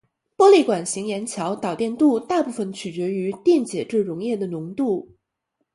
[0.35, 5.07] 玻璃管型盐桥导电度大部分取决于电解质溶液的浓度。